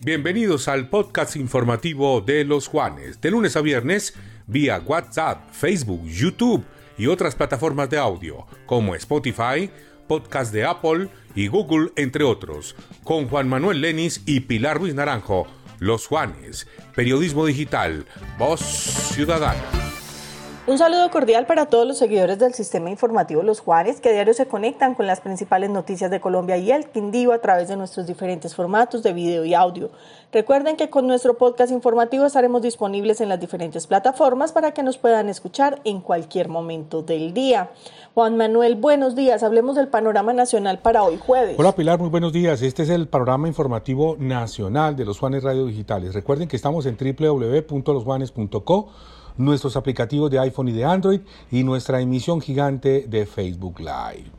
Bienvenidos 0.00 0.68
al 0.68 0.88
podcast 0.88 1.36
informativo 1.36 2.22
de 2.22 2.44
los 2.44 2.66
Juanes, 2.66 3.20
de 3.20 3.30
lunes 3.30 3.56
a 3.56 3.60
viernes, 3.60 4.14
vía 4.46 4.82
WhatsApp, 4.84 5.50
Facebook, 5.52 6.06
YouTube 6.06 6.64
y 6.96 7.08
otras 7.08 7.34
plataformas 7.34 7.90
de 7.90 7.98
audio, 7.98 8.46
como 8.64 8.94
Spotify, 8.94 9.70
podcast 10.06 10.52
de 10.52 10.64
Apple 10.64 11.08
y 11.34 11.48
Google, 11.48 11.90
entre 11.96 12.24
otros, 12.24 12.74
con 13.04 13.28
Juan 13.28 13.48
Manuel 13.48 13.82
Lenis 13.82 14.22
y 14.24 14.40
Pilar 14.40 14.78
Ruiz 14.78 14.94
Naranjo, 14.94 15.46
Los 15.78 16.06
Juanes, 16.06 16.66
Periodismo 16.94 17.44
Digital, 17.44 18.06
Voz 18.38 18.60
Ciudadana. 18.60 19.87
Un 20.68 20.76
saludo 20.76 21.10
cordial 21.10 21.46
para 21.46 21.64
todos 21.64 21.86
los 21.86 21.96
seguidores 21.96 22.38
del 22.38 22.52
sistema 22.52 22.90
informativo 22.90 23.42
Los 23.42 23.60
Juárez, 23.60 24.02
que 24.02 24.10
a 24.10 24.12
diario 24.12 24.34
se 24.34 24.44
conectan 24.44 24.94
con 24.94 25.06
las 25.06 25.22
principales 25.22 25.70
noticias 25.70 26.10
de 26.10 26.20
Colombia 26.20 26.58
y 26.58 26.70
el 26.70 26.90
Quindío 26.90 27.32
a 27.32 27.38
través 27.38 27.68
de 27.68 27.76
nuestros 27.78 28.06
diferentes 28.06 28.54
formatos 28.54 29.02
de 29.02 29.14
video 29.14 29.46
y 29.46 29.54
audio. 29.54 29.88
Recuerden 30.30 30.76
que 30.76 30.90
con 30.90 31.06
nuestro 31.06 31.38
podcast 31.38 31.72
informativo 31.72 32.26
estaremos 32.26 32.60
disponibles 32.60 33.22
en 33.22 33.30
las 33.30 33.40
diferentes 33.40 33.86
plataformas 33.86 34.52
para 34.52 34.72
que 34.72 34.82
nos 34.82 34.98
puedan 34.98 35.30
escuchar 35.30 35.80
en 35.84 36.02
cualquier 36.02 36.50
momento 36.50 37.00
del 37.00 37.32
día. 37.32 37.70
Juan 38.12 38.36
Manuel, 38.36 38.74
buenos 38.74 39.16
días. 39.16 39.42
Hablemos 39.42 39.74
del 39.74 39.88
panorama 39.88 40.34
nacional 40.34 40.80
para 40.80 41.02
hoy 41.02 41.16
jueves. 41.16 41.56
Hola 41.58 41.74
Pilar, 41.74 41.98
muy 41.98 42.10
buenos 42.10 42.34
días. 42.34 42.60
Este 42.60 42.82
es 42.82 42.90
el 42.90 43.08
panorama 43.08 43.48
informativo 43.48 44.16
nacional 44.18 44.96
de 44.96 45.06
los 45.06 45.18
Juanes 45.18 45.44
Radio 45.44 45.64
Digitales. 45.64 46.12
Recuerden 46.12 46.46
que 46.46 46.56
estamos 46.56 46.84
en 46.84 46.98
www.losjuanes.co 46.98 48.88
nuestros 49.38 49.76
aplicativos 49.76 50.30
de 50.30 50.38
iPhone 50.38 50.68
y 50.68 50.72
de 50.72 50.84
Android 50.84 51.20
y 51.50 51.64
nuestra 51.64 52.00
emisión 52.00 52.40
gigante 52.40 53.06
de 53.08 53.24
Facebook 53.24 53.80
Live. 53.80 54.30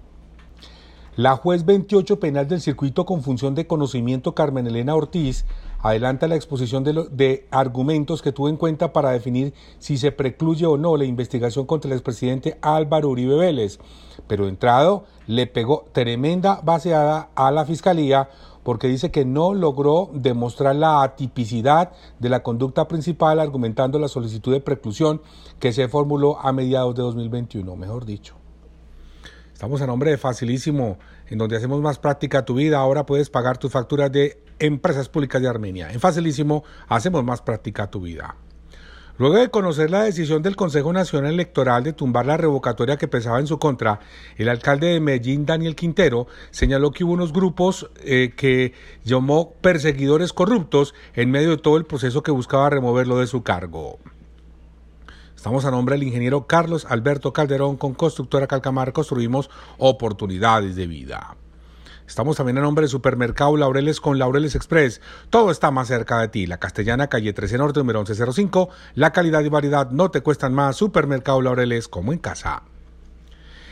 La 1.15 1.35
juez 1.35 1.65
28 1.65 2.19
penal 2.19 2.47
del 2.47 2.61
circuito 2.61 3.05
con 3.05 3.23
función 3.23 3.53
de 3.53 3.67
conocimiento 3.67 4.35
Carmen 4.35 4.67
Elena 4.67 4.95
Ortiz 4.95 5.43
adelanta 5.81 6.27
la 6.27 6.35
exposición 6.35 6.83
de, 6.83 7.47
argumentos 7.51 8.21
que 8.21 8.31
tuvo 8.31 8.49
en 8.49 8.57
cuenta 8.57 8.93
para 8.93 9.11
definir 9.11 9.53
si 9.79 9.97
se 9.97 10.11
precluye 10.11 10.65
o 10.65 10.77
no 10.77 10.95
la 10.97 11.05
investigación 11.05 11.65
contra 11.65 11.89
el 11.89 11.97
expresidente 11.97 12.57
Álvaro 12.61 13.09
Uribe 13.09 13.35
Vélez, 13.35 13.79
pero 14.27 14.47
entrado 14.47 15.05
le 15.27 15.47
pegó 15.47 15.87
tremenda 15.91 16.61
baseada 16.63 17.29
a 17.35 17.51
la 17.51 17.65
fiscalía 17.65 18.29
porque 18.63 18.87
dice 18.87 19.11
que 19.11 19.25
no 19.25 19.53
logró 19.53 20.09
demostrar 20.13 20.75
la 20.75 21.03
atipicidad 21.03 21.91
de 22.19 22.29
la 22.29 22.43
conducta 22.43 22.87
principal 22.87 23.39
argumentando 23.39 23.99
la 23.99 24.07
solicitud 24.07 24.51
de 24.51 24.61
preclusión 24.61 25.21
que 25.59 25.73
se 25.73 25.87
formuló 25.87 26.39
a 26.39 26.51
mediados 26.51 26.95
de 26.95 27.03
2021, 27.03 27.75
mejor 27.75 28.05
dicho. 28.05 28.35
Estamos 29.53 29.81
a 29.81 29.87
nombre 29.87 30.11
de 30.11 30.17
Facilísimo, 30.17 30.97
en 31.27 31.37
donde 31.37 31.57
hacemos 31.57 31.81
más 31.81 31.99
práctica 31.99 32.45
tu 32.45 32.53
vida. 32.53 32.79
Ahora 32.79 33.05
puedes 33.05 33.29
pagar 33.29 33.57
tus 33.57 33.71
facturas 33.71 34.09
de 34.09 34.41
empresas 34.57 35.09
públicas 35.09 35.41
de 35.41 35.49
Armenia. 35.49 35.91
En 35.91 35.99
Facilísimo 35.99 36.63
hacemos 36.87 37.23
más 37.25 37.41
práctica 37.41 37.89
tu 37.89 37.99
vida. 37.99 38.37
Luego 39.19 39.35
de 39.35 39.51
conocer 39.51 39.91
la 39.91 40.03
decisión 40.03 40.41
del 40.43 40.55
Consejo 40.55 40.93
Nacional 40.93 41.33
Electoral 41.33 41.83
de 41.83 41.91
tumbar 41.91 42.25
la 42.25 42.37
revocatoria 42.37 42.95
que 42.95 43.09
pesaba 43.09 43.41
en 43.41 43.47
su 43.47 43.59
contra, 43.59 43.99
el 44.37 44.47
alcalde 44.47 44.87
de 44.87 45.01
Medellín, 45.01 45.45
Daniel 45.45 45.75
Quintero, 45.75 46.27
señaló 46.51 46.91
que 46.91 47.03
hubo 47.03 47.11
unos 47.11 47.33
grupos 47.33 47.91
eh, 47.97 48.31
que 48.37 48.71
llamó 49.03 49.51
perseguidores 49.59 50.31
corruptos 50.31 50.95
en 51.15 51.31
medio 51.31 51.49
de 51.49 51.57
todo 51.57 51.75
el 51.75 51.83
proceso 51.83 52.23
que 52.23 52.31
buscaba 52.31 52.69
removerlo 52.69 53.17
de 53.17 53.27
su 53.27 53.43
cargo. 53.43 53.99
Estamos 55.35 55.65
a 55.65 55.71
nombre 55.71 55.95
del 55.95 56.07
ingeniero 56.07 56.47
Carlos 56.47 56.85
Alberto 56.89 57.33
Calderón 57.33 57.75
con 57.75 57.95
Constructora 57.95 58.47
Calcamar 58.47 58.93
construimos 58.93 59.49
oportunidades 59.77 60.77
de 60.77 60.87
vida. 60.87 61.35
Estamos 62.09 62.37
también 62.37 62.57
a 62.57 62.61
nombre 62.61 62.81
del 62.81 62.89
supermercado 62.89 63.55
Laureles 63.55 64.01
con 64.01 64.17
Laureles 64.17 64.55
Express. 64.55 64.99
Todo 65.29 65.51
está 65.51 65.69
más 65.69 65.87
cerca 65.87 66.19
de 66.19 66.27
ti. 66.27 66.47
La 66.47 66.57
Castellana, 66.57 67.07
calle 67.07 67.33
13 67.33 67.59
Norte, 67.59 67.79
número 67.81 67.99
1105. 67.99 68.69
La 68.95 69.13
calidad 69.13 69.41
y 69.43 69.49
variedad 69.49 69.91
no 69.91 70.09
te 70.09 70.21
cuestan 70.21 70.55
más. 70.55 70.75
Supermercado 70.75 71.39
Laureles 71.39 71.87
como 71.87 72.11
en 72.11 72.17
casa. 72.17 72.63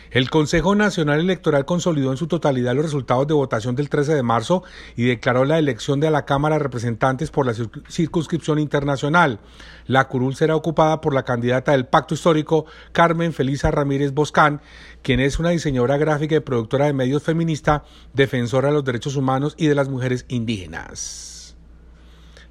El 0.09 0.29
Consejo 0.29 0.73
Nacional 0.73 1.19
Electoral 1.19 1.65
consolidó 1.65 2.11
en 2.11 2.17
su 2.17 2.27
totalidad 2.27 2.73
los 2.73 2.85
resultados 2.85 3.27
de 3.27 3.33
votación 3.33 3.75
del 3.75 3.89
13 3.89 4.15
de 4.15 4.23
marzo 4.23 4.63
y 4.95 5.05
declaró 5.05 5.43
la 5.43 5.59
elección 5.59 5.99
de 5.99 6.09
la 6.09 6.23
Cámara 6.23 6.55
de 6.55 6.63
Representantes 6.63 7.29
por 7.29 7.45
la 7.45 7.53
circunscripción 7.89 8.57
internacional. 8.57 9.39
La 9.85 10.07
curul 10.07 10.35
será 10.35 10.55
ocupada 10.55 11.01
por 11.01 11.13
la 11.13 11.23
candidata 11.23 11.73
del 11.73 11.87
Pacto 11.87 12.13
Histórico, 12.13 12.65
Carmen 12.93 13.33
Felisa 13.33 13.69
Ramírez 13.69 14.13
Boscán, 14.13 14.61
quien 15.01 15.19
es 15.19 15.39
una 15.39 15.49
diseñadora 15.49 15.97
gráfica 15.97 16.35
y 16.35 16.39
productora 16.39 16.85
de 16.85 16.93
medios 16.93 17.23
feminista, 17.23 17.83
defensora 18.13 18.69
de 18.69 18.75
los 18.75 18.85
derechos 18.85 19.17
humanos 19.17 19.55
y 19.57 19.67
de 19.67 19.75
las 19.75 19.89
mujeres 19.89 20.25
indígenas. 20.29 21.57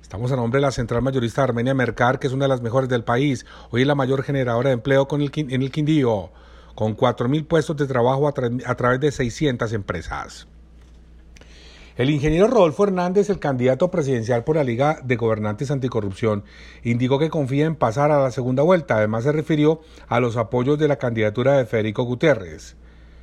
Estamos 0.03 0.31
a 0.31 0.37
nombre 0.37 0.59
de 0.59 0.67
la 0.67 0.73
Central 0.73 1.03
Mayorista 1.03 1.41
de 1.41 1.49
Armenia 1.49 1.75
Mercar, 1.75 2.19
que 2.19 2.27
es 2.27 2.33
una 2.35 2.45
de 2.45 2.51
las 2.51 2.61
mejores 2.61 2.89
del 2.91 3.03
país. 3.03 3.47
Hoy 3.71 3.81
es 3.81 3.87
la 3.87 3.95
mayor 3.95 4.23
generadora 4.23 4.69
de 4.69 4.75
empleo 4.75 5.09
con 5.09 5.23
el, 5.23 5.33
en 5.35 5.63
el 5.63 5.73
Quindío 5.73 6.31
con 6.77 6.95
4.000 6.97 7.47
puestos 7.49 7.77
de 7.79 7.87
trabajo 7.87 8.29
a, 8.29 8.33
través 8.33 9.01
de 9.01 9.11
600 9.11 9.73
empresas. 9.73 10.47
El 11.97 12.11
ingeniero 12.11 12.49
Rodolfo 12.49 12.85
Hernández, 12.85 13.31
el 13.31 13.39
candidato 13.39 13.91
presidencial 13.91 14.45
por 14.45 14.57
la 14.57 14.63
Liga 14.63 15.01
de 15.03 15.17
Gobernantes 15.17 15.71
Anticorrupción, 15.71 16.45
indicó 16.85 17.19
que 17.19 17.31
confía 17.31 17.65
en 17.65 17.77
pasar 17.77 18.13
a 18.13 18.23
la 18.23 18.31
segunda 18.31 18.63
vuelta. 18.63 18.99
Además, 18.99 19.25
se 19.25 19.33
refirió 19.33 19.81
a 20.07 20.21
los 20.21 20.37
apoyos 20.37 20.79
de 20.79 20.89
la 20.89 20.97
candidatura 20.97 21.57
de 21.57 21.65
Federico 21.65 22.05
Gutiérrez. 22.05 22.77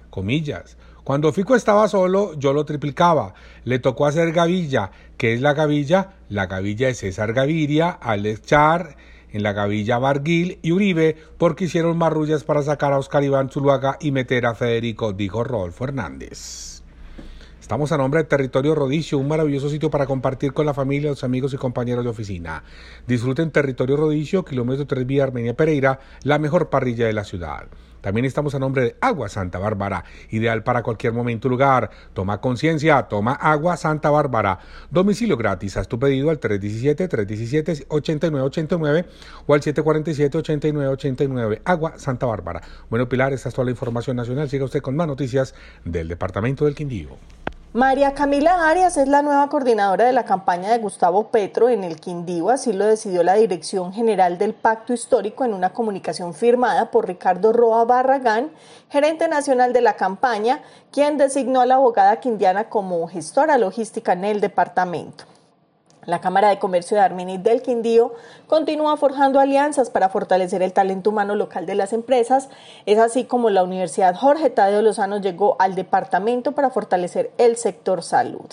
Comillas. 0.10 0.76
Cuando 1.04 1.32
Fico 1.32 1.54
estaba 1.54 1.88
solo, 1.88 2.34
yo 2.40 2.54
lo 2.54 2.66
triplicaba. 2.66 3.36
Le 3.66 3.78
tocó 3.78 4.08
hacer 4.08 4.32
gavilla. 4.32 4.90
¿Qué 5.18 5.34
es 5.34 5.42
la 5.42 5.54
gavilla? 5.54 6.14
La 6.30 6.48
gavilla 6.48 6.90
es 6.90 6.98
César 6.98 7.34
Gaviria, 7.34 7.92
Alex 7.92 8.42
Char, 8.42 8.96
en 9.34 9.44
la 9.44 9.52
gavilla 9.52 9.98
Barguil 9.98 10.60
y 10.62 10.72
Uribe 10.72 11.18
porque 11.38 11.66
hicieron 11.66 11.98
marrullas 11.98 12.46
para 12.46 12.64
sacar 12.64 12.94
a 12.94 13.00
Oscar 13.00 13.24
Iván 13.24 13.50
Zuluaga 13.50 13.98
y 14.00 14.12
meter 14.12 14.46
a 14.46 14.56
Federico, 14.56 15.12
dijo 15.12 15.44
Rodolfo 15.44 15.84
Hernández. 15.84 16.83
Estamos 17.64 17.92
a 17.94 17.98
nombre 17.98 18.20
de 18.20 18.26
Territorio 18.26 18.76
Rodicio, 18.76 19.18
un 19.18 19.30
maravilloso 19.30 19.70
sitio 19.70 19.90
para 19.90 20.06
compartir 20.06 20.52
con 20.52 20.66
la 20.66 20.74
familia, 20.74 21.12
los 21.12 21.24
amigos 21.24 21.54
y 21.54 21.58
compañeros 21.58 22.04
de 22.04 22.10
oficina. 22.10 22.62
Disfruten 23.08 23.52
Territorio 23.52 23.96
Rodicio, 23.96 24.44
kilómetro 24.44 24.86
3 24.86 25.08
vía 25.08 25.24
Armenia 25.24 25.56
Pereira, 25.56 25.98
la 26.24 26.40
mejor 26.40 26.70
parrilla 26.70 27.08
de 27.08 27.14
la 27.14 27.24
ciudad. 27.24 27.68
También 28.02 28.26
estamos 28.26 28.54
a 28.54 28.60
nombre 28.60 28.84
de 28.84 28.98
Agua 29.00 29.30
Santa 29.30 29.60
Bárbara, 29.60 30.04
ideal 30.30 30.62
para 30.64 30.84
cualquier 30.84 31.14
momento 31.14 31.48
lugar. 31.48 31.90
Toma 32.14 32.42
conciencia, 32.42 33.02
toma 33.04 33.32
Agua 33.32 33.78
Santa 33.78 34.10
Bárbara. 34.10 34.60
Domicilio 34.92 35.38
gratis, 35.38 35.78
haz 35.78 35.88
tu 35.88 35.98
pedido 35.98 36.32
al 36.32 36.42
317-317-8989 36.42 39.06
o 39.48 39.54
al 39.54 39.62
747-8989. 39.62 41.62
Agua 41.64 41.94
Santa 41.96 42.26
Bárbara. 42.26 42.62
Bueno, 42.90 43.08
Pilar, 43.08 43.32
esta 43.32 43.48
es 43.48 43.56
toda 43.56 43.64
la 43.64 43.72
información 43.72 44.18
nacional. 44.18 44.50
Siga 44.50 44.66
usted 44.66 44.82
con 44.82 44.98
más 44.98 45.08
noticias 45.08 45.56
del 45.86 46.10
Departamento 46.10 46.66
del 46.66 46.76
Quindío. 46.76 47.18
María 47.76 48.14
Camila 48.14 48.70
Arias 48.70 48.98
es 48.98 49.08
la 49.08 49.24
nueva 49.24 49.50
coordinadora 49.50 50.06
de 50.06 50.14
la 50.14 50.26
campaña 50.26 50.70
de 50.70 50.78
Gustavo 50.78 51.30
Petro 51.30 51.70
en 51.70 51.84
el 51.84 52.00
Quindío, 52.00 52.52
así 52.52 52.72
lo 52.72 52.86
decidió 52.86 53.24
la 53.24 53.34
Dirección 53.34 53.92
General 53.92 54.38
del 54.38 54.54
Pacto 54.54 54.94
Histórico 54.94 55.44
en 55.44 55.56
una 55.56 55.74
comunicación 55.74 56.36
firmada 56.36 56.92
por 56.92 57.08
Ricardo 57.08 57.52
Roa 57.52 57.84
Barragán, 57.84 58.52
gerente 58.92 59.28
nacional 59.28 59.74
de 59.74 59.82
la 59.82 59.96
campaña, 59.96 60.62
quien 60.92 61.18
designó 61.18 61.62
a 61.62 61.66
la 61.66 61.76
abogada 61.76 62.18
quindiana 62.18 62.70
como 62.70 63.08
gestora 63.08 63.58
logística 63.58 64.14
en 64.14 64.26
el 64.26 64.40
departamento. 64.40 65.24
La 66.06 66.22
Cámara 66.22 66.50
de 66.50 66.60
Comercio 66.60 66.98
de 66.98 67.04
Armenia 67.04 67.38
del 67.38 67.62
Quindío 67.62 68.14
continúa 68.48 68.98
forjando 68.98 69.40
alianzas 69.40 69.90
para 69.90 70.10
fortalecer 70.10 70.62
el 70.62 70.74
talento 70.74 71.10
humano 71.10 71.36
local 71.36 71.66
de 71.66 71.76
las 71.76 71.94
empresas. 71.94 72.50
Es 72.86 73.00
así 73.00 73.26
como 73.26 73.50
la 73.50 73.64
Universidad 73.64 74.16
Jorge 74.16 74.50
Tadeo 74.50 74.82
Lozano 74.82 75.18
llegó 75.18 75.56
al 75.60 75.76
departamento 75.76 76.54
para 76.54 76.70
fortalecer 76.70 77.32
el 77.38 77.56
sector 77.58 78.04
salud. 78.04 78.48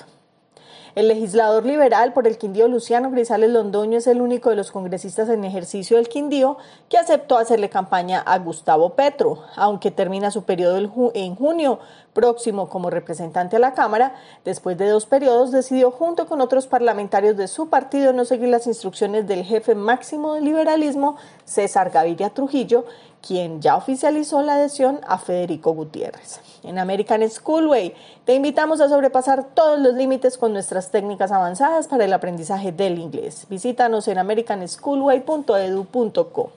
El 0.97 1.07
legislador 1.07 1.65
liberal 1.65 2.13
por 2.13 2.27
el 2.27 2.37
Quindío 2.37 2.67
Luciano 2.67 3.13
Grisales 3.13 3.51
Londoño 3.51 3.99
es 3.99 4.09
el 4.09 4.21
único 4.21 4.51
de 4.51 4.57
los 4.57 4.73
congresistas 4.73 5.29
en 5.29 5.45
ejercicio 5.45 5.97
del 5.97 6.09
Quindío 6.09 6.57
que 6.89 6.99
aceptó 6.99 7.39
hacerle 7.39 7.71
campaña 7.71 8.21
a 8.21 8.39
Gustavo 8.39 8.95
Petro, 8.95 9.45
aunque 9.55 9.93
termina 9.93 10.33
su 10.33 10.43
periodo 10.43 11.13
en 11.15 11.35
junio 11.37 11.79
próximo 12.13 12.69
como 12.69 12.91
representante 12.91 13.55
a 13.55 13.61
la 13.61 13.75
Cámara, 13.75 14.17
después 14.45 14.77
de 14.77 14.89
dos 14.89 15.07
periodos 15.07 15.53
decidió 15.53 15.93
junto 15.93 16.27
con 16.27 16.41
otros 16.41 16.67
parlamentarios 16.67 17.37
de 17.37 17.47
su 17.47 17.69
partido 17.69 18.13
no 18.13 18.25
seguir 18.25 18.49
las 18.49 18.67
instrucciones 18.67 19.29
del 19.29 19.45
jefe 19.45 19.77
máximo 19.77 20.35
del 20.35 20.45
liberalismo, 20.45 21.17
César 21.45 21.91
Gaviria 21.91 22.31
Trujillo, 22.31 22.85
quien 23.27 23.61
ya 23.61 23.77
oficializó 23.77 24.43
la 24.43 24.55
adhesión 24.55 25.01
a 25.07 25.19
Federico 25.19 25.73
Gutiérrez. 25.73 26.41
En 26.63 26.79
American 26.79 27.29
Schoolway 27.29 27.95
te 28.25 28.35
invitamos 28.35 28.81
a 28.81 28.89
sobrepasar 28.89 29.45
todos 29.55 29.79
los 29.79 29.95
límites 29.95 30.39
con 30.39 30.53
nuestras 30.53 30.91
técnicas 30.91 31.31
avanzadas 31.33 31.89
para 31.89 32.05
el 32.05 32.13
aprendizaje 32.13 32.71
del 32.73 32.99
inglés. 32.99 33.47
Visítanos 33.49 34.09
en 34.09 34.19
americanschoolway.edu.co. 34.19 36.53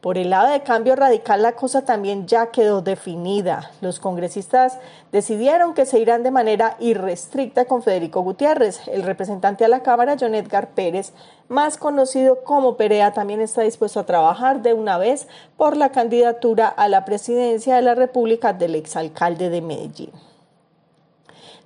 Por 0.00 0.16
el 0.16 0.30
lado 0.30 0.52
de 0.52 0.62
cambio 0.62 0.94
radical, 0.94 1.42
la 1.42 1.56
cosa 1.56 1.84
también 1.84 2.28
ya 2.28 2.52
quedó 2.52 2.82
definida. 2.82 3.72
Los 3.80 3.98
congresistas 3.98 4.78
decidieron 5.10 5.74
que 5.74 5.86
se 5.86 5.98
irán 5.98 6.22
de 6.22 6.30
manera 6.30 6.76
irrestricta 6.78 7.64
con 7.64 7.82
Federico 7.82 8.20
Gutiérrez. 8.20 8.86
El 8.86 9.02
representante 9.02 9.64
a 9.64 9.68
la 9.68 9.82
Cámara, 9.82 10.14
John 10.18 10.36
Edgar 10.36 10.68
Pérez, 10.68 11.14
más 11.48 11.78
conocido 11.78 12.44
como 12.44 12.76
Perea, 12.76 13.12
también 13.12 13.40
está 13.40 13.62
dispuesto 13.62 13.98
a 13.98 14.06
trabajar 14.06 14.62
de 14.62 14.72
una 14.72 14.98
vez 14.98 15.26
por 15.56 15.76
la 15.76 15.90
candidatura 15.90 16.68
a 16.68 16.86
la 16.86 17.04
presidencia 17.04 17.74
de 17.74 17.82
la 17.82 17.96
República 17.96 18.52
del 18.52 18.76
exalcalde 18.76 19.50
de 19.50 19.62
Medellín. 19.62 20.27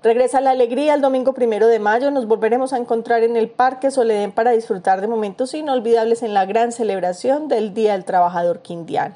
Regresa 0.02 0.40
la 0.40 0.50
alegría 0.50 0.94
el 0.94 1.00
domingo 1.00 1.32
primero 1.32 1.68
de 1.68 1.78
mayo. 1.78 2.10
Nos 2.10 2.26
volveremos 2.26 2.72
a 2.72 2.78
encontrar 2.78 3.22
en 3.22 3.36
el 3.36 3.48
Parque 3.48 3.92
Soledén 3.92 4.32
para 4.32 4.50
disfrutar 4.50 5.00
de 5.00 5.06
momentos 5.06 5.54
inolvidables 5.54 6.24
en 6.24 6.34
la 6.34 6.44
gran 6.44 6.72
celebración 6.72 7.46
del 7.46 7.72
Día 7.72 7.92
del 7.92 8.04
Trabajador 8.04 8.62
Quindiano. 8.62 9.14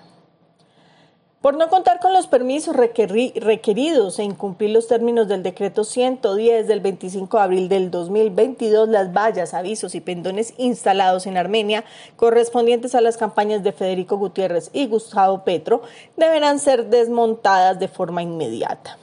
Por 1.41 1.57
no 1.57 1.69
contar 1.69 1.99
con 1.99 2.13
los 2.13 2.29
permisos 2.29 2.77
requeridos 2.77 4.19
e 4.21 4.23
incumplir 4.23 4.71
los 4.71 4.87
términos 4.87 5.27
del 5.27 5.43
decreto 5.43 5.83
110 5.83 6.69
del 6.69 6.81
25 6.81 7.37
de 7.37 7.43
abril 7.43 7.69
del 7.69 7.91
2022, 7.91 8.89
las 8.89 9.13
vallas, 9.13 9.55
avisos 9.55 9.97
y 9.97 10.01
pendones 10.01 10.55
instalados 10.57 11.27
en 11.27 11.37
Armenia, 11.37 11.85
correspondientes 12.15 12.95
a 12.95 13.01
las 13.01 13.17
campañas 13.17 13.65
de 13.65 13.73
Federico 13.73 14.19
Gutiérrez 14.19 14.71
y 14.73 14.87
Gustavo 14.87 15.43
Petro, 15.43 15.83
deberán 16.17 16.61
ser 16.61 16.87
desmontadas 16.87 17.81
de 17.81 17.89
forma 17.89 18.23
inmediata. 18.23 18.99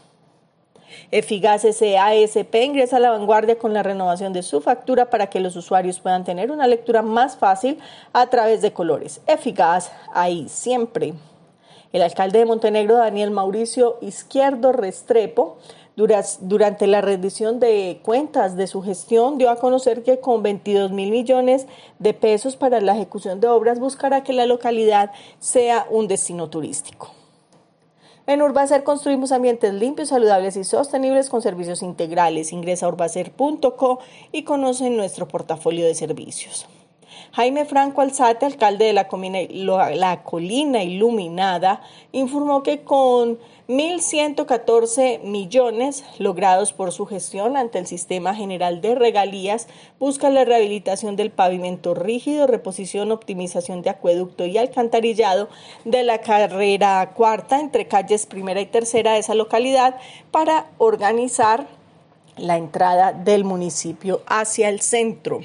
Efigas 1.15 1.61
SASP 1.61 2.55
ingresa 2.55 2.97
a 2.97 2.99
la 2.99 3.11
vanguardia 3.11 3.59
con 3.59 3.71
la 3.71 3.83
renovación 3.83 4.33
de 4.33 4.41
su 4.41 4.61
factura 4.61 5.11
para 5.11 5.27
que 5.27 5.39
los 5.39 5.55
usuarios 5.55 5.99
puedan 5.99 6.23
tener 6.23 6.49
una 6.49 6.65
lectura 6.65 7.03
más 7.03 7.37
fácil 7.37 7.77
a 8.13 8.25
través 8.31 8.63
de 8.63 8.73
colores. 8.73 9.21
Eficaz 9.27 9.91
ahí 10.11 10.49
siempre. 10.49 11.13
El 11.91 12.01
alcalde 12.01 12.39
de 12.39 12.45
Montenegro, 12.45 12.97
Daniel 12.97 13.29
Mauricio 13.29 13.99
Izquierdo 14.01 14.71
Restrepo, 14.71 15.59
durante 15.95 16.87
la 16.87 17.01
rendición 17.01 17.59
de 17.59 17.99
cuentas 18.01 18.57
de 18.57 18.65
su 18.65 18.81
gestión, 18.81 19.37
dio 19.37 19.51
a 19.51 19.57
conocer 19.57 20.01
que 20.01 20.19
con 20.19 20.41
22 20.41 20.89
mil 20.89 21.11
millones 21.11 21.67
de 21.99 22.15
pesos 22.15 22.55
para 22.55 22.81
la 22.81 22.95
ejecución 22.95 23.39
de 23.39 23.49
obras 23.49 23.79
buscará 23.79 24.23
que 24.23 24.33
la 24.33 24.47
localidad 24.47 25.11
sea 25.37 25.85
un 25.91 26.07
destino 26.07 26.49
turístico. 26.49 27.11
En 28.25 28.41
Urbacer 28.41 28.85
construimos 28.85 29.33
ambientes 29.33 29.73
limpios, 29.73 30.09
saludables 30.09 30.55
y 30.55 30.63
sostenibles 30.63 31.29
con 31.29 31.41
servicios 31.41 31.83
integrales. 31.83 32.53
Ingresa 32.53 32.85
a 32.85 32.89
urbacer.co 32.89 33.99
y 34.31 34.43
conoce 34.43 34.89
nuestro 34.89 35.27
portafolio 35.27 35.85
de 35.85 35.93
servicios. 35.93 36.65
Jaime 37.33 37.65
Franco 37.65 38.01
Alzate, 38.01 38.45
alcalde 38.45 38.85
de 38.85 38.93
la, 38.93 39.07
Colina 40.23 40.83
Iluminada, 40.83 41.81
informó 42.11 42.61
que 42.61 42.81
con 42.81 43.39
1.114 43.67 45.21
millones 45.21 46.03
logrados 46.19 46.73
por 46.73 46.91
su 46.91 47.05
gestión 47.05 47.57
ante 47.57 47.79
el 47.79 47.87
Sistema 47.87 48.35
General 48.35 48.81
de 48.81 48.93
Regalías 48.93 49.67
busca 49.99 50.29
la 50.29 50.45
rehabilitación 50.45 51.15
del 51.15 51.31
pavimento 51.31 51.93
rígido, 51.93 52.45
reposición, 52.45 53.11
optimización 53.11 53.81
de 53.81 53.89
acueducto 53.89 54.45
y 54.45 54.57
alcantarillado 54.57 55.49
de 55.85 56.03
la 56.03 56.19
carrera 56.19 57.13
cuarta 57.15 57.59
entre 57.59 57.87
calles 57.87 58.25
primera 58.25 58.61
y 58.61 58.65
tercera 58.65 59.13
de 59.13 59.19
esa 59.19 59.33
localidad 59.33 59.95
para 60.29 60.67
organizar 60.77 61.67
la 62.37 62.57
entrada 62.57 63.13
del 63.13 63.43
municipio 63.43 64.21
hacia 64.27 64.69
el 64.69 64.81
centro. 64.81 65.41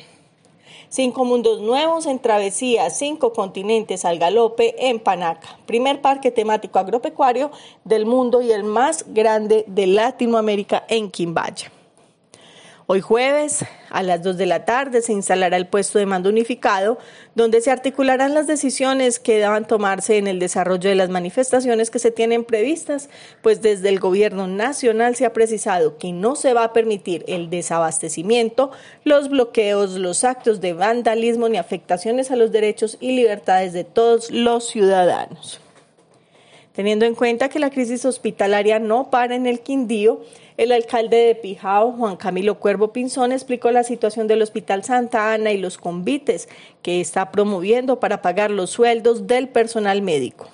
Cinco 0.90 1.26
mundos 1.26 1.60
nuevos 1.60 2.06
en 2.06 2.18
travesía, 2.18 2.88
cinco 2.88 3.34
continentes 3.34 4.06
al 4.06 4.18
galope 4.18 4.88
en 4.88 4.98
Panaca. 5.00 5.58
Primer 5.66 6.00
parque 6.00 6.30
temático 6.30 6.78
agropecuario 6.78 7.50
del 7.84 8.06
mundo 8.06 8.40
y 8.40 8.52
el 8.52 8.64
más 8.64 9.04
grande 9.08 9.64
de 9.66 9.86
Latinoamérica 9.86 10.84
en 10.88 11.10
Quimbaya. 11.10 11.70
Hoy 12.90 13.02
jueves, 13.02 13.66
a 13.90 14.02
las 14.02 14.22
2 14.22 14.38
de 14.38 14.46
la 14.46 14.64
tarde, 14.64 15.02
se 15.02 15.12
instalará 15.12 15.58
el 15.58 15.66
puesto 15.66 15.98
de 15.98 16.06
mando 16.06 16.30
unificado, 16.30 16.96
donde 17.34 17.60
se 17.60 17.70
articularán 17.70 18.32
las 18.32 18.46
decisiones 18.46 19.18
que 19.18 19.36
deban 19.36 19.66
tomarse 19.66 20.16
en 20.16 20.26
el 20.26 20.38
desarrollo 20.38 20.88
de 20.88 20.94
las 20.94 21.10
manifestaciones 21.10 21.90
que 21.90 21.98
se 21.98 22.12
tienen 22.12 22.44
previstas, 22.44 23.10
pues 23.42 23.60
desde 23.60 23.90
el 23.90 24.00
gobierno 24.00 24.46
nacional 24.46 25.16
se 25.16 25.26
ha 25.26 25.34
precisado 25.34 25.98
que 25.98 26.12
no 26.12 26.34
se 26.34 26.54
va 26.54 26.64
a 26.64 26.72
permitir 26.72 27.26
el 27.28 27.50
desabastecimiento, 27.50 28.70
los 29.04 29.28
bloqueos, 29.28 29.98
los 29.98 30.24
actos 30.24 30.62
de 30.62 30.72
vandalismo 30.72 31.50
ni 31.50 31.58
afectaciones 31.58 32.30
a 32.30 32.36
los 32.36 32.52
derechos 32.52 32.96
y 33.00 33.12
libertades 33.12 33.74
de 33.74 33.84
todos 33.84 34.30
los 34.30 34.66
ciudadanos. 34.66 35.60
Teniendo 36.72 37.04
en 37.04 37.16
cuenta 37.16 37.50
que 37.50 37.58
la 37.58 37.70
crisis 37.70 38.06
hospitalaria 38.06 38.78
no 38.78 39.10
para 39.10 39.34
en 39.34 39.46
el 39.46 39.60
Quindío, 39.60 40.22
el 40.58 40.72
alcalde 40.72 41.16
de 41.16 41.34
Pijao, 41.36 41.92
Juan 41.92 42.16
Camilo 42.16 42.58
Cuervo 42.58 42.92
Pinzón, 42.92 43.30
explicó 43.30 43.70
la 43.70 43.84
situación 43.84 44.26
del 44.26 44.42
Hospital 44.42 44.82
Santa 44.82 45.32
Ana 45.32 45.52
y 45.52 45.58
los 45.58 45.78
convites 45.78 46.48
que 46.82 47.00
está 47.00 47.30
promoviendo 47.30 48.00
para 48.00 48.22
pagar 48.22 48.50
los 48.50 48.70
sueldos 48.70 49.28
del 49.28 49.48
personal 49.48 50.02
médico. 50.02 50.48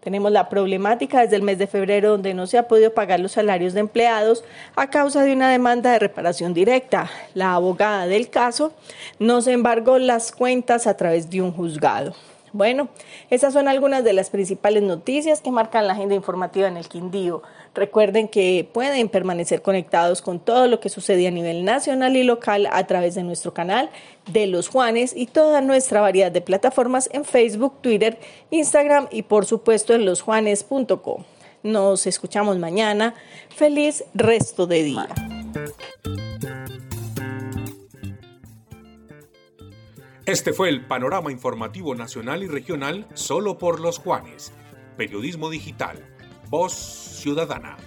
Tenemos 0.00 0.32
la 0.32 0.48
problemática 0.48 1.20
desde 1.20 1.36
el 1.36 1.42
mes 1.42 1.58
de 1.58 1.66
febrero 1.66 2.12
donde 2.12 2.32
no 2.32 2.46
se 2.46 2.56
ha 2.56 2.66
podido 2.66 2.94
pagar 2.94 3.20
los 3.20 3.32
salarios 3.32 3.74
de 3.74 3.80
empleados 3.80 4.42
a 4.74 4.88
causa 4.88 5.22
de 5.22 5.34
una 5.34 5.50
demanda 5.50 5.92
de 5.92 5.98
reparación 5.98 6.54
directa. 6.54 7.10
La 7.34 7.52
abogada 7.52 8.06
del 8.06 8.30
caso 8.30 8.72
no 9.18 9.42
se 9.42 9.52
embargó 9.52 9.98
las 9.98 10.32
cuentas 10.32 10.86
a 10.86 10.96
través 10.96 11.28
de 11.28 11.42
un 11.42 11.52
juzgado. 11.52 12.14
Bueno, 12.54 12.88
esas 13.30 13.54
son 13.54 13.66
algunas 13.66 14.04
de 14.04 14.12
las 14.12 14.28
principales 14.28 14.82
noticias 14.82 15.40
que 15.40 15.50
marcan 15.50 15.86
la 15.86 15.94
agenda 15.94 16.14
informativa 16.14 16.68
en 16.68 16.76
el 16.76 16.86
Quindío. 16.86 17.42
Recuerden 17.74 18.28
que 18.28 18.68
pueden 18.70 19.08
permanecer 19.08 19.62
conectados 19.62 20.20
con 20.20 20.40
todo 20.40 20.68
lo 20.68 20.78
que 20.78 20.90
sucede 20.90 21.26
a 21.26 21.30
nivel 21.30 21.64
nacional 21.64 22.16
y 22.16 22.22
local 22.22 22.68
a 22.70 22.86
través 22.86 23.14
de 23.14 23.22
nuestro 23.22 23.54
canal 23.54 23.88
de 24.30 24.46
Los 24.46 24.68
Juanes 24.68 25.14
y 25.16 25.26
toda 25.26 25.62
nuestra 25.62 26.02
variedad 26.02 26.30
de 26.30 26.42
plataformas 26.42 27.08
en 27.12 27.24
Facebook, 27.24 27.80
Twitter, 27.80 28.18
Instagram 28.50 29.08
y 29.10 29.22
por 29.22 29.46
supuesto 29.46 29.94
en 29.94 30.04
losjuanes.com. 30.04 31.24
Nos 31.62 32.06
escuchamos 32.06 32.58
mañana. 32.58 33.14
Feliz 33.48 34.04
resto 34.14 34.66
de 34.66 34.82
día. 34.82 35.08
Este 40.26 40.52
fue 40.52 40.68
el 40.68 40.86
panorama 40.86 41.32
informativo 41.32 41.94
nacional 41.94 42.42
y 42.42 42.48
regional 42.48 43.06
solo 43.14 43.58
por 43.58 43.80
los 43.80 43.98
Juanes. 43.98 44.52
Periodismo 44.96 45.50
digital. 45.50 46.12
Voz 46.52 46.74
ciudadana. 47.22 47.78